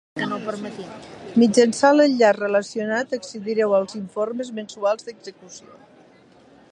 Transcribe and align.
Mitjançant 1.41 1.93
l'enllaç 1.99 2.39
relacionat 2.39 3.13
accedireu 3.19 3.77
als 3.81 3.95
informes 4.01 4.53
mensuals 4.61 5.09
d'execució. 5.11 5.79